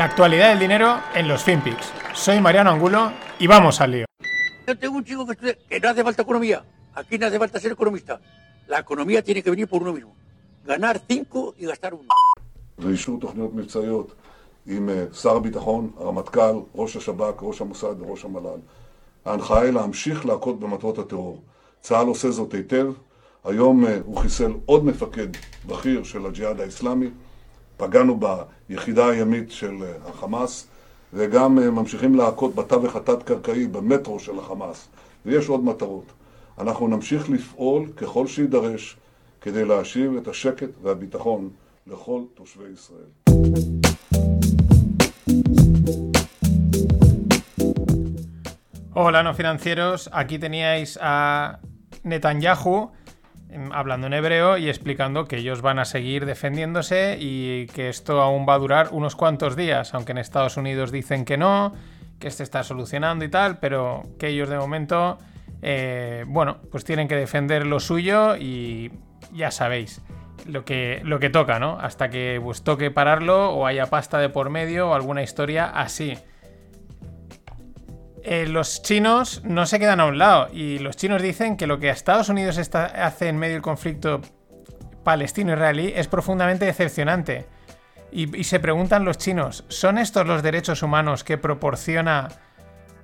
[0.00, 1.92] La actualidad del dinero en los FinPix.
[2.14, 4.06] Soy Mariano Angulo y vamos al lío.
[4.66, 6.64] Yo tengo un chico que estudia que no hace falta economía.
[6.94, 8.20] Aquí no hace falta ser economista.
[8.68, 10.14] La economía tiene que venir por uno mismo.
[10.66, 12.08] ganar cinco y gastar uno.
[12.78, 14.14] ואישור תוכניות מבצעיות
[14.66, 18.60] עם אה, שר הביטחון, הרמטכ"ל, ראש השב"כ, ראש המוסד וראש המל"ל.
[19.24, 21.42] ההנחיה היא להמשיך להכות במטרות הטרור.
[21.80, 22.92] צה"ל עושה זאת היטב.
[23.44, 25.28] היום אה, הוא חיסל עוד מפקד
[25.66, 27.08] בכיר של הג'יהאד האסלאמי.
[27.81, 28.19] פגענו
[28.69, 30.67] ביחידה הימית של אה, החמאס,
[31.13, 34.87] וגם אה, ממשיכים להכות בתווך התת-קרקעי במטרו של החמאס.
[35.25, 36.05] ויש עוד מטרות.
[36.59, 38.97] אנחנו נמשיך לפעול ככל שיידרש
[39.41, 41.49] כדי להשיב את השקט והביטחון
[41.87, 43.11] לכל תושבי ישראל.
[48.95, 50.01] Hola, no financieros.
[50.11, 51.15] Aquí teníais a
[52.11, 52.75] Netanyahu
[53.71, 58.45] hablando en hebreo y explicando que ellos van a seguir defendiéndose y que esto aún
[58.47, 61.73] va a durar unos cuantos días, aunque en Estados Unidos dicen que no,
[62.19, 65.17] que se está solucionando y tal, pero que ellos de momento,
[65.61, 68.91] eh, bueno, pues tienen que defender lo suyo y
[69.33, 70.01] ya sabéis
[70.45, 71.77] lo que, lo que toca, ¿no?
[71.79, 76.17] Hasta que pues toque pararlo o haya pasta de por medio o alguna historia así.
[78.23, 81.79] Eh, los chinos no se quedan a un lado y los chinos dicen que lo
[81.79, 84.21] que Estados Unidos está- hace en medio del conflicto
[85.03, 87.47] palestino-israelí es profundamente decepcionante.
[88.13, 92.27] Y, se preguntan los chinos, ¿son estos los derechos humanos que proporciona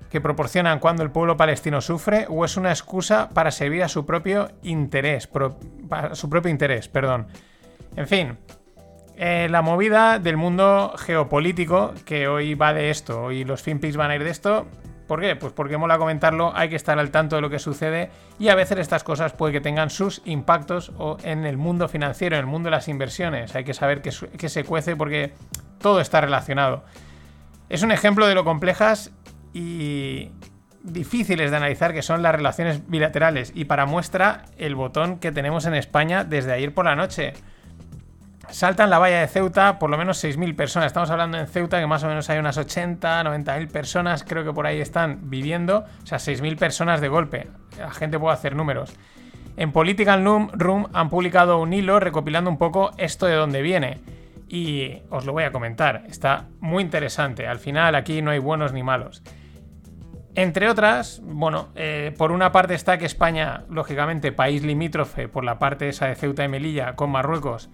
[0.10, 4.06] que proporcionan cuando el pueblo palestino sufre o es una excusa para servir a su
[4.06, 5.30] propio interés,
[6.14, 7.28] su propio interés, perdón.
[7.96, 8.38] En fin,
[9.18, 14.12] eh, la movida del mundo geopolítico que hoy va de esto, hoy los FinPix van
[14.12, 14.68] a ir de esto.
[15.08, 15.36] ¿Por qué?
[15.36, 18.56] Pues porque mola comentarlo, hay que estar al tanto de lo que sucede y a
[18.56, 20.92] veces estas cosas puede que tengan sus impactos
[21.24, 23.56] en el mundo financiero, en el mundo de las inversiones.
[23.56, 25.34] Hay que saber que se cuece porque
[25.80, 26.84] todo está relacionado.
[27.70, 29.12] Es un ejemplo de lo complejas
[29.54, 30.30] y
[30.84, 35.66] difíciles de analizar que son las relaciones bilaterales y para muestra el botón que tenemos
[35.66, 37.34] en España desde ayer por la noche.
[38.50, 40.88] Saltan la valla de Ceuta por lo menos 6.000 personas.
[40.88, 44.54] Estamos hablando en Ceuta que más o menos hay unas 80, 90.000 personas, creo que
[44.54, 45.86] por ahí están viviendo.
[46.04, 47.48] O sea, 6.000 personas de golpe.
[47.78, 48.96] La gente puede hacer números.
[49.58, 54.02] En Political Room, han publicado un hilo recopilando un poco esto de dónde viene.
[54.48, 56.04] Y os lo voy a comentar.
[56.08, 57.48] Está muy interesante.
[57.48, 59.24] Al final aquí no hay buenos ni malos.
[60.36, 65.58] Entre otras, bueno, eh, por una parte está que España, lógicamente, país limítrofe por la
[65.58, 67.72] parte esa de Ceuta y Melilla con Marruecos,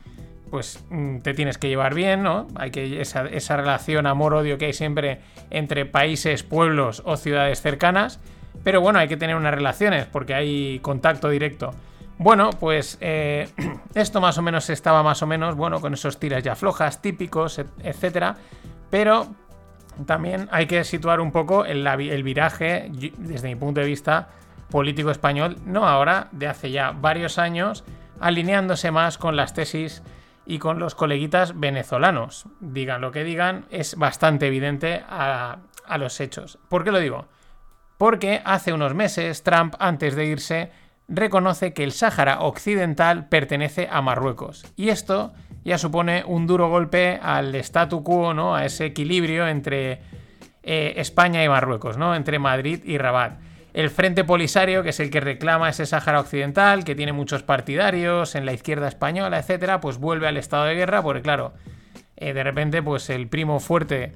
[0.53, 2.45] pues mm, te tienes que llevar bien, ¿no?
[2.53, 3.23] Hay que esa,
[3.57, 5.19] relación amor-odio que hay siempre
[5.49, 8.19] entre países, pueblos o ciudades cercanas.
[8.63, 11.71] Pero bueno, hay que tener unas relaciones porque hay contacto directo.
[12.19, 13.49] Bueno, pues eh,
[13.95, 17.57] esto más o menos estaba más o menos, bueno, con esos tiras ya flojas, típicos,
[17.57, 18.35] et- etcétera.
[18.91, 19.33] Pero
[20.05, 21.81] también hay que situar un poco el,
[22.21, 24.29] viraje, desde mi punto de vista,
[24.69, 27.83] político español, no ahora, de hace ya varios años,
[28.19, 30.03] alineándose más con las tesis
[30.45, 32.45] y con los coleguitas venezolanos.
[32.59, 35.59] Digan lo que digan, es bastante evidente a,
[35.97, 36.59] los hechos.
[36.69, 37.27] ¿Por qué lo digo?
[37.97, 40.71] Porque hace unos meses Trump, antes de irse,
[41.07, 44.65] reconoce que el Sáhara Occidental pertenece a Marruecos.
[44.75, 45.33] Y esto
[45.63, 48.55] ya supone un duro golpe al statu quo, ¿no?
[48.55, 50.01] A ese equilibrio entre
[50.63, 52.15] eh, España y Marruecos, ¿no?
[52.15, 53.39] Entre Madrid y Rabat.
[53.73, 58.35] El Frente Polisario, que es el que reclama ese Sáhara Occidental, que tiene muchos partidarios
[58.35, 61.53] en la izquierda española, etcétera, pues vuelve al estado de guerra, porque claro,
[62.15, 64.13] eh, de repente, pues el primo fuerte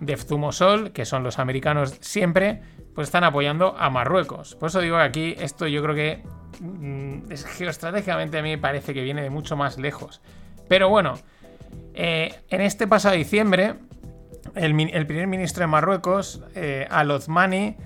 [0.00, 2.60] de Zumosol, que son los americanos siempre,
[2.94, 4.54] pues están apoyando a Marruecos.
[4.56, 6.22] Por eso digo que aquí esto yo creo que
[6.60, 10.20] mm, es- geoestratégicamente a mí me parece que viene de mucho más lejos.
[10.68, 11.14] Pero bueno,
[11.94, 13.74] eh, en este pasado diciembre,
[14.54, 17.76] el primer ministro de Marruecos, eh, Al-Othmani,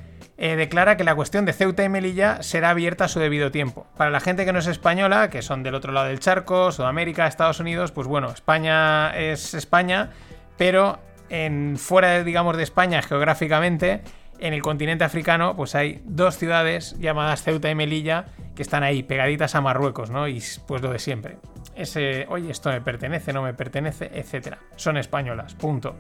[0.43, 3.87] eh, declara que la cuestión de Ceuta y Melilla será abierta a su debido tiempo.
[3.97, 7.29] Para la gente que no es española, que son del otro lado del charco, Sudamérica,
[7.29, 10.11] Estados Unidos, pues bueno, España es España,
[10.59, 14.03] pero en, fuera, digamos, de España geográficamente,
[14.41, 18.25] en el continente africano, pues hay dos ciudades llamadas Ceuta y Melilla
[18.57, 20.27] que están ahí, pegaditas a Marruecos, ¿no?
[20.27, 21.37] Y pues lo de siempre.
[21.77, 24.59] Ese, oye, esto me pertenece, no me pertenece, etcétera.
[24.75, 25.95] Son españolas, punto.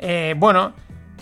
[0.00, 0.72] Eh, bueno,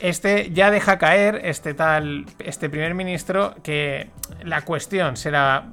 [0.01, 4.11] este ya deja caer, este tal, este primer ministro, que
[4.43, 5.67] la cuestión será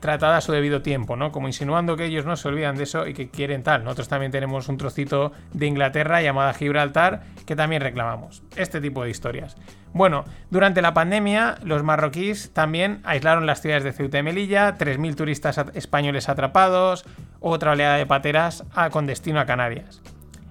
[0.00, 1.30] tratada a su debido tiempo, ¿no?
[1.30, 3.84] Como insinuando que ellos no se olvidan de eso y que quieren tal.
[3.84, 8.42] Nosotros también tenemos un trocito de Inglaterra llamada Gibraltar que también reclamamos.
[8.56, 9.56] Este tipo de historias.
[9.92, 15.14] Bueno, durante la pandemia, los marroquíes también aislaron las ciudades de Ceuta y Melilla, 3.000
[15.14, 17.04] turistas españoles atrapados,
[17.38, 20.02] otra oleada de pateras a- con destino a Canarias.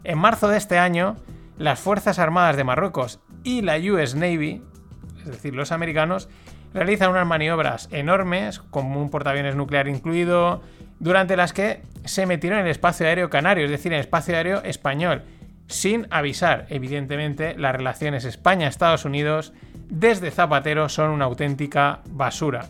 [0.06, 1.18] En marzo de este año,
[1.58, 4.62] las Fuerzas Armadas de Marruecos y la US Navy,
[5.20, 6.30] es decir, los americanos,
[6.74, 10.62] realizan unas maniobras enormes, con un portaaviones nuclear incluido,
[11.00, 14.36] durante las que se metieron en el espacio aéreo canario, es decir, en el espacio
[14.36, 15.24] aéreo español,
[15.68, 16.66] sin avisar.
[16.70, 19.54] Evidentemente, las relaciones España-Estados Unidos
[19.90, 22.68] desde Zapatero son una auténtica basura.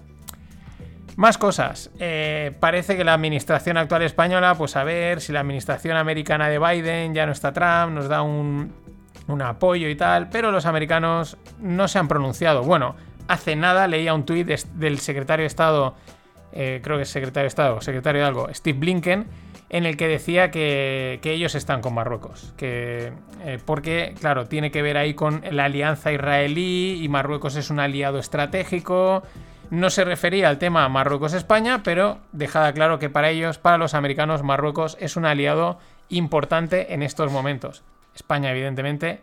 [1.15, 1.91] Más cosas.
[1.99, 6.57] Eh, parece que la administración actual española, pues a ver si la administración americana de
[6.59, 8.73] Biden ya no está Trump, nos da un,
[9.43, 12.63] apoyo y tal, pero los americanos no se han pronunciado.
[12.63, 12.95] Bueno,
[13.27, 15.95] hace nada leía un tuit del secretario de Estado,
[16.51, 19.27] eh, creo que es secretario de Estado, secretario de algo, Steve Blinken,
[19.69, 22.53] en el que decía que, ellos están con Marruecos.
[22.57, 23.11] Que,
[23.43, 27.79] eh, porque, claro, tiene que ver ahí con la alianza israelí y Marruecos es un
[27.79, 29.23] aliado estratégico.
[29.73, 34.43] No se refería al tema Marruecos-España, pero dejaba claro que para ellos, para los americanos,
[34.43, 35.79] Marruecos es un aliado
[36.09, 37.83] importante en estos momentos.
[38.13, 39.21] España, evidentemente,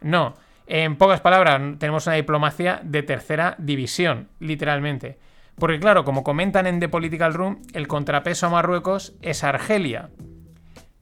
[0.00, 0.34] no.
[0.66, 5.18] En pocas palabras, tenemos una diplomacia de tercera división, literalmente.
[5.58, 10.08] Porque claro, como comentan en The Political Room, el contrapeso a Marruecos es Argelia.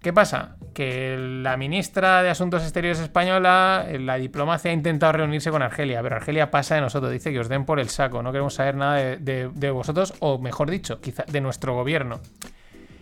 [0.04, 0.56] ¿Qué pasa?
[0.74, 6.16] Que la ministra de Asuntos Exteriores española, la diplomacia ha intentado reunirse con Argelia, pero
[6.16, 9.16] Argelia pasa de nosotros, dice que os den por el saco, no queremos saber nada
[9.16, 12.20] de, vosotros, o mejor dicho, quizá de nuestro gobierno.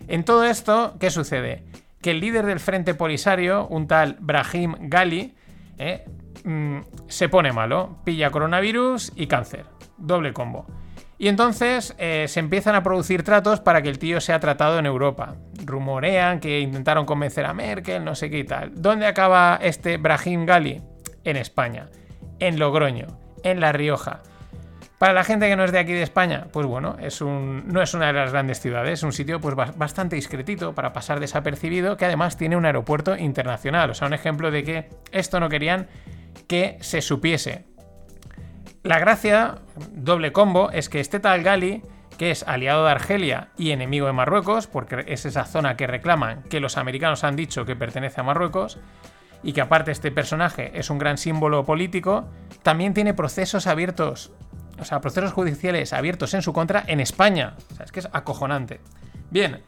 [0.07, 1.65] En todo esto, ¿qué sucede?
[2.01, 5.35] Que el líder del Frente Polisario, un tal Brahim Gali,
[5.77, 6.05] eh,
[6.45, 6.77] mm,
[7.09, 9.65] se pone malo, pilla coronavirus y cáncer.
[9.97, 10.65] Doble combo.
[11.17, 14.85] Y entonces eh, se empiezan a producir tratos para que el tío sea tratado en
[14.85, 15.35] Europa.
[15.63, 18.71] Rumorean que intentaron convencer a Merkel, no sé qué y tal.
[18.75, 20.81] ¿Dónde acaba este Brahim Gali?
[21.23, 21.89] En España,
[22.39, 23.07] en Logroño,
[23.43, 24.21] en La Rioja.
[25.03, 27.93] Para la gente que no es de aquí de España, pues bueno, es no es
[27.93, 32.05] una de las grandes ciudades, es un sitio pues bastante discretito para pasar desapercibido, que
[32.05, 33.89] además tiene un aeropuerto internacional.
[33.89, 35.87] O sea, un ejemplo de que esto no querían
[36.47, 37.65] que se supiese.
[38.83, 39.59] La gracia,
[39.93, 41.81] doble combo, es que este tal Gali,
[42.17, 46.43] que es aliado de Argelia y enemigo de Marruecos, porque es esa zona que reclaman
[46.43, 48.79] que los americanos han dicho que pertenece a Marruecos,
[49.41, 52.25] y que aparte este personaje es un gran símbolo político,
[52.61, 54.33] también tiene procesos abiertos,
[54.77, 57.55] o sea, procesos judiciales abiertos en su contra en España.
[57.71, 58.81] O sea, es que es acojonante.
[59.31, 59.61] Bien,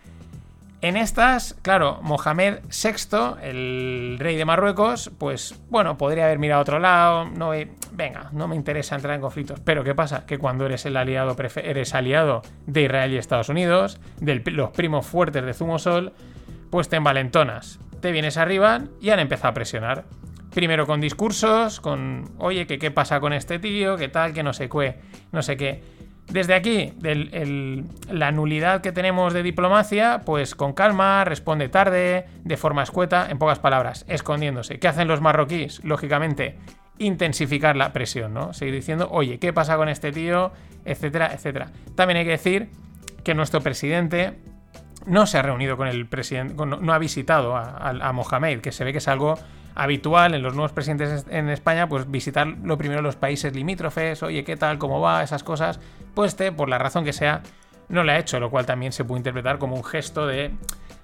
[0.86, 6.62] en estas, claro, Mohamed VI, el rey de Marruecos, pues bueno, podría haber mirado a
[6.62, 7.54] otro lado, no,
[7.92, 9.60] venga, no me interesa entrar en conflictos.
[9.62, 10.28] Pero ¿qué pasa?
[10.28, 15.08] Que cuando eres el aliado, eres aliado de Israel y Estados Unidos, de los primos
[15.08, 16.14] fuertes de Zumosol,
[16.70, 20.06] pues te envalentonas, te vienes arriba y han empezado a presionar.
[20.54, 24.54] Primero con discursos, con, oye, que qué pasa con este tío, qué tal, que no
[24.54, 25.00] sé qué,
[25.32, 25.82] no sé qué.
[26.28, 26.92] Desde aquí,
[28.10, 33.38] la nulidad que tenemos de diplomacia, pues con calma, responde tarde, de forma escueta, en
[33.38, 34.80] pocas palabras, escondiéndose.
[34.80, 35.84] ¿Qué hacen los marroquíes?
[35.84, 36.58] Lógicamente,
[36.98, 38.54] intensificar la presión, ¿no?
[38.54, 40.52] Seguir diciendo, oye, ¿qué pasa con este tío?
[40.84, 41.72] Etcétera, etcétera.
[41.96, 42.70] También hay que decir
[43.24, 44.34] que nuestro presidente
[45.06, 48.92] no se ha reunido con el presidente, no, ha visitado a Mohamed, que se ve
[48.92, 49.36] que es algo
[49.76, 54.44] habitual en los nuevos presidentes en España, pues visitar lo primero los países limítrofes, oye,
[54.44, 54.78] ¿qué tal?
[54.78, 55.22] ¿Cómo va?
[55.22, 55.80] Esas cosas.
[56.14, 57.44] Pues este, por la razón que sea,
[57.90, 60.56] no lo ha hecho, lo cual también se puede interpretar como un gesto de,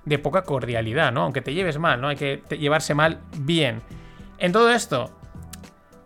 [0.05, 1.23] de poca cordialidad, ¿no?
[1.23, 2.07] Aunque te lleves mal, ¿no?
[2.07, 3.81] Hay que llevarse mal bien.
[4.37, 5.11] En todo esto,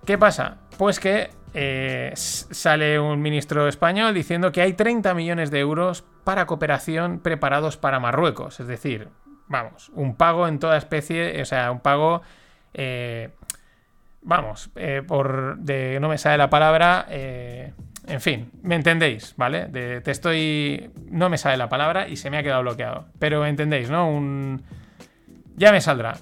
[0.06, 0.58] ¿qué pasa?
[0.78, 6.46] Pues que eh, sale un ministro español diciendo que hay 30 millones de euros para
[6.46, 8.60] cooperación preparados para Marruecos.
[8.60, 9.08] Es decir,
[9.48, 12.22] vamos, un pago en toda especie, o sea, un pago
[12.74, 13.30] eh,
[14.22, 17.08] vamos, eh, por de no me sale la palabra.
[17.10, 19.68] En fin, me entendéis, ¿vale?
[20.02, 20.92] te estoy.
[21.10, 23.06] No me sale la palabra y se me ha quedado bloqueado.
[23.18, 24.10] Pero entendéis, ¿no?
[24.10, 24.62] Un.
[25.56, 26.18] Ya me saldrá.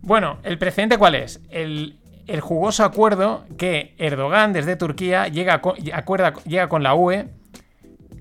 [0.00, 1.42] Bueno, ¿el precedente cuál es?
[1.50, 1.98] El,
[2.40, 7.28] jugoso acuerdo que Erdogan desde Turquía llega, acuerda, llega con la UE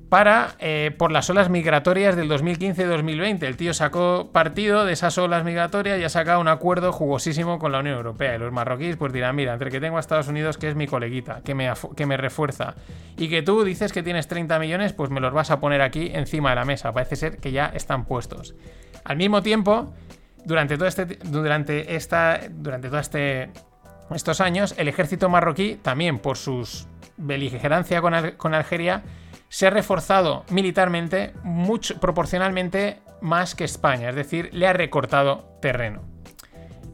[0.10, 3.44] para eh, por las olas migratorias del 2015-2020.
[3.44, 7.72] El tío sacó partido de esas olas migratorias y ha sacado un acuerdo jugosísimo con
[7.72, 8.36] la Unión Europea.
[8.36, 10.88] Y los marroquíes pues dirán, mira, entre que tengo a Estados Unidos, que es mi
[10.88, 12.76] coleguita, que me, que me refuerza,
[13.18, 16.12] y que tú dices que tienes 30 millones, pues me los vas a poner aquí
[16.14, 16.92] encima de la mesa.
[16.94, 18.56] Parece ser que ya están puestos.
[19.04, 19.94] Al mismo tiempo,
[20.46, 23.50] durante todo este, durante esta, durante todo este,
[24.14, 29.04] estos años, el ejército marroquí, también por sus beligerancia con, con Algeria,
[29.50, 36.04] se ha reforzado militarmente mucho, proporcionalmente más que España, es decir, le ha recortado terreno.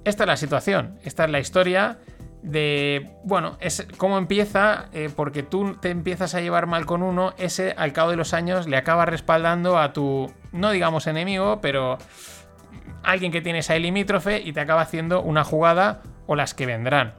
[0.06, 2.00] Esta es la situación, esta es la historia
[2.42, 7.34] de, bueno, es cómo empieza, eh, porque tú te empiezas a llevar mal con uno,
[7.38, 11.98] ese al cabo de los años le acaba respaldando a tu, no digamos enemigo, pero
[13.04, 16.02] alguien que tienes ahí limítrofe y te acaba haciendo una jugada
[16.32, 17.14] o las que vendrán.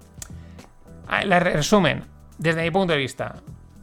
[1.06, 2.04] Ah, La resumen,
[2.38, 3.34] desde mi punto de vista,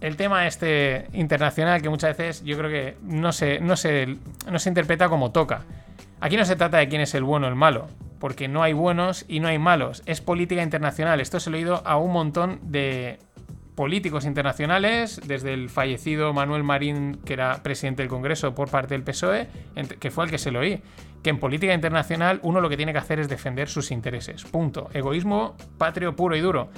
[0.02, 4.18] el tema este internacional que muchas veces yo creo que no se, no se,
[4.52, 5.66] no se interpreta como toca.
[6.20, 8.74] Aquí no se trata de quién es el bueno o el malo, porque no hay
[8.74, 10.02] buenos y no hay malos.
[10.08, 11.22] Es política internacional.
[11.22, 13.20] Esto se lo he oído a un montón de
[13.80, 19.04] políticos internacionales, desde el fallecido Manuel Marín, que era presidente del Congreso por parte del
[19.04, 19.48] PSOE,
[20.02, 20.82] que fue el que se lo oí,
[21.24, 24.44] que en política internacional uno lo que tiene que hacer es defender sus intereses.
[24.44, 24.90] Punto.
[24.94, 26.72] Egoísmo patrio puro y duro.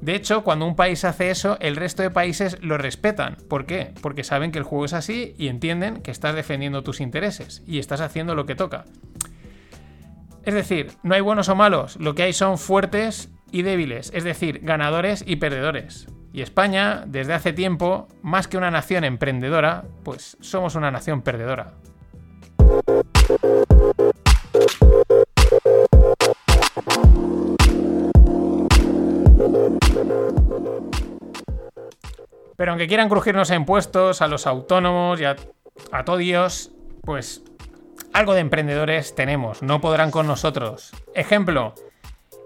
[0.00, 3.36] De hecho, cuando un país hace eso, el resto de países lo respetan.
[3.48, 3.92] ¿Por qué?
[4.00, 7.80] Porque saben que el juego es así y entienden que estás defendiendo tus intereses y
[7.80, 8.84] estás haciendo lo que toca.
[10.44, 14.22] Es decir, no hay buenos o malos, lo que hay son fuertes y débiles, es
[14.22, 16.06] decir, ganadores y perdedores.
[16.32, 21.72] Y España, desde hace tiempo, más que una nación emprendedora, pues somos una nación perdedora.
[32.56, 35.36] Pero aunque quieran crujirnos a impuestos, a los autónomos y a,
[35.92, 37.42] a todos, pues
[38.12, 40.92] algo de emprendedores tenemos, no podrán con nosotros.
[41.14, 41.74] Ejemplo,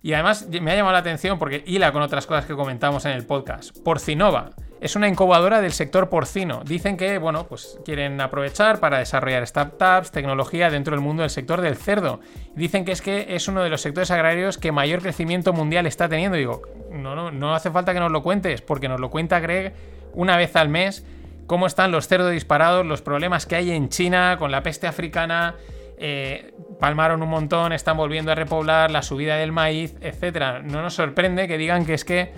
[0.02, 3.12] y además me ha llamado la atención porque hila con otras cosas que comentamos en
[3.12, 3.76] el podcast.
[3.84, 6.62] Porcinova es una incubadora del sector porcino.
[6.64, 11.60] Dicen que, bueno, pues quieren aprovechar para desarrollar startups, tecnología dentro del mundo del sector
[11.60, 12.18] del cerdo.
[12.56, 16.08] Dicen que es que es uno de los sectores agrarios que mayor crecimiento mundial está
[16.08, 16.36] teniendo.
[16.36, 19.72] Digo, no, no, no hace falta que nos lo cuentes, porque nos lo cuenta Greg
[20.14, 21.06] una vez al mes
[21.46, 25.54] cómo están los cerdos disparados, los problemas que hay en China con la peste africana,
[25.96, 30.62] eh, palmaron un montón, están volviendo a repoblar, la subida del maíz, etcétera.
[30.62, 32.32] No nos sorprende que digan que es que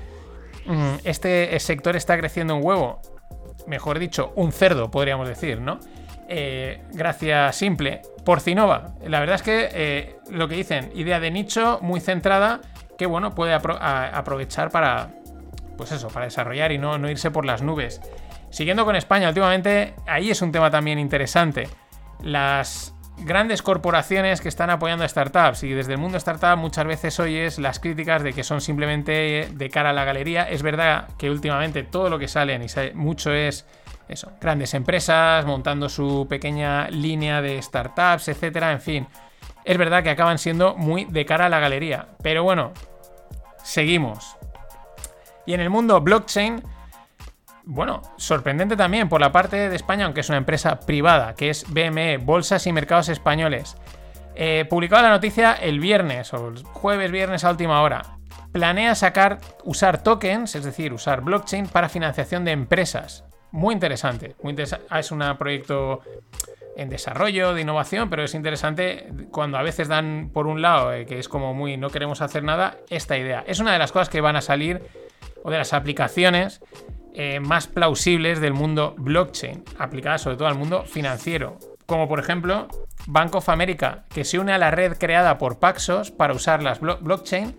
[0.66, 3.00] mm, este sector está creciendo un huevo.
[3.66, 5.80] Mejor dicho, un cerdo, podríamos decir, ¿no?
[6.28, 8.02] Eh, gracia simple.
[8.22, 8.92] Porcinova.
[9.06, 12.60] La verdad es que eh, lo que dicen, idea de nicho muy centrada,
[12.98, 15.08] que bueno, puede aprovechar para.
[15.78, 18.02] Pues eso, para desarrollar y no, no irse por las nubes.
[18.50, 21.66] Siguiendo con España, últimamente, ahí es un tema también interesante.
[22.20, 27.18] Las grandes corporaciones que están apoyando a startups y desde el mundo startup muchas veces
[27.20, 30.48] oyes las críticas de que son simplemente de cara a la galería.
[30.48, 33.66] Es verdad que últimamente todo lo que salen y sale mucho es
[34.08, 39.06] eso, grandes empresas montando su pequeña línea de startups, etcétera, en fin.
[39.64, 42.72] Es verdad que acaban siendo muy de cara a la galería, pero bueno,
[43.62, 44.36] seguimos.
[45.46, 46.62] Y en el mundo blockchain,
[47.66, 51.64] bueno, sorprendente también por la parte de España, aunque es una empresa privada, que es
[51.68, 53.76] BME, Bolsas y Mercados Españoles.
[54.34, 58.18] Eh, publicaba la noticia el viernes, o el jueves, viernes a última hora.
[58.52, 63.24] Planea sacar, usar tokens, es decir, usar blockchain para financiación de empresas.
[63.50, 64.34] Muy interesante.
[64.42, 66.00] Muy interesa es un proyecto
[66.76, 71.06] en desarrollo, de innovación, pero es interesante cuando a veces dan por un lado, eh,
[71.06, 73.44] que es como muy no queremos hacer nada, esta idea.
[73.46, 74.82] Es una de las cosas que van a salir,
[75.44, 76.60] o de las aplicaciones
[77.14, 81.58] eh, más plausibles del mundo blockchain, aplicadas sobre todo al mundo financiero.
[81.86, 82.68] Como por ejemplo
[83.06, 86.80] Bank of America, que se une a la red creada por Paxos para usar las
[86.80, 87.54] blo blockchain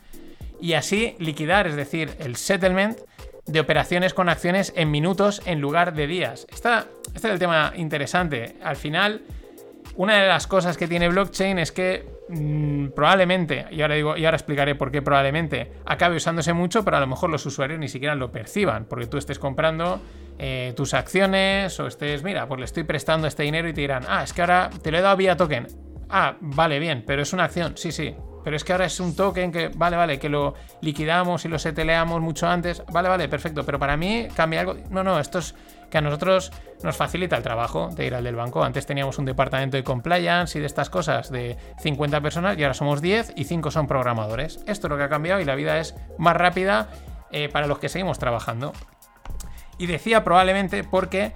[0.59, 2.97] y así liquidar, es decir, el settlement
[3.45, 6.47] de operaciones con acciones en minutos en lugar de días.
[6.51, 8.57] Esta, este es el tema interesante.
[8.63, 9.21] Al final,
[9.95, 14.25] una de las cosas que tiene blockchain es que mmm, probablemente, y ahora digo, y
[14.25, 17.88] ahora explicaré por qué probablemente, acabe usándose mucho, pero a lo mejor los usuarios ni
[17.88, 20.00] siquiera lo perciban, porque tú estés comprando
[20.38, 24.03] eh, tus acciones o estés, mira, pues le estoy prestando este dinero y te dirán,
[24.08, 25.67] ah, es que ahora te lo he dado vía token.
[26.10, 28.15] Ah, vale, bien, pero es una acción, sí, sí.
[28.46, 31.58] Pero es que ahora es un token que, vale, vale, que lo liquidamos y lo
[31.58, 32.84] seteleamos mucho antes.
[32.92, 33.66] Vale, vale, perfecto.
[33.66, 34.75] Pero para mí cambia algo.
[34.92, 35.56] No, no, esto es
[35.90, 36.52] que a nosotros
[36.84, 38.64] nos facilita el trabajo de ir al del banco.
[38.64, 42.75] Antes teníamos un departamento de compliance y de estas cosas de 50 personas y ahora
[42.75, 44.60] somos 10 y 5 son programadores.
[44.68, 46.90] Esto es lo que ha cambiado y la vida es más rápida
[47.32, 48.74] eh, para los que seguimos trabajando.
[49.80, 51.34] Y decía probablemente porque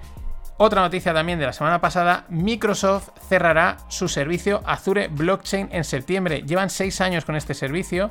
[0.62, 6.42] otra noticia también de la semana pasada, Microsoft cerrará su servicio Azure Blockchain en septiembre.
[6.42, 8.10] Llevan seis años con este servicio.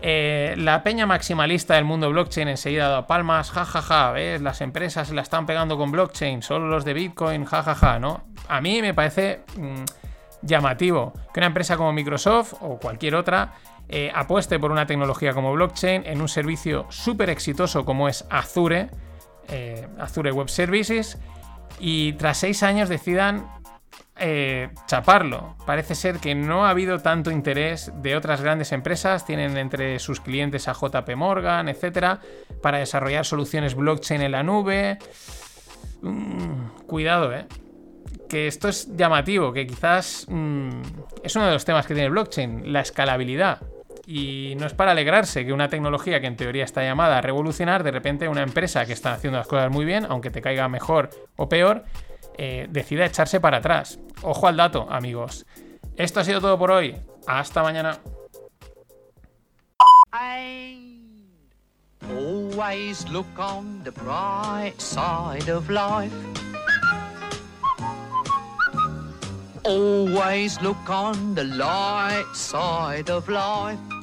[0.00, 4.38] Eh, la peña maximalista del mundo blockchain enseguida ha dado palmas, jajaja, ja, ja.
[4.38, 8.22] Las empresas la están pegando con blockchain, solo los de Bitcoin, jajaja, ja, ja, ¿no?
[8.46, 9.82] A mí me parece mmm,
[10.42, 13.54] llamativo que una empresa como Microsoft o cualquier otra
[13.88, 18.90] eh, apueste por una tecnología como blockchain en un servicio súper exitoso como es Azure,
[19.48, 21.18] eh, Azure Web Services,
[21.78, 23.46] y tras seis años decidan
[24.20, 25.54] eh, chaparlo.
[25.64, 30.20] Parece ser que no ha habido tanto interés de otras grandes empresas, tienen entre sus
[30.20, 32.20] clientes a JP Morgan, etcétera,
[32.60, 34.98] para desarrollar soluciones blockchain en la nube.
[36.02, 37.46] Mm, cuidado, eh.
[38.28, 40.80] Que esto es llamativo, que quizás mm,
[41.22, 43.60] es uno de los temas que tiene el blockchain, la escalabilidad.
[44.10, 47.82] Y no es para alegrarse que una tecnología que en teoría está llamada a revolucionar,
[47.82, 51.10] de repente una empresa que está haciendo las cosas muy bien, aunque te caiga mejor
[51.36, 51.84] o peor,
[52.38, 53.98] eh, decida echarse para atrás.
[54.22, 55.44] Ojo al dato, amigos.
[55.94, 56.96] Esto ha sido todo por hoy.
[57.26, 57.98] Hasta mañana.
[71.44, 73.97] Light side of life.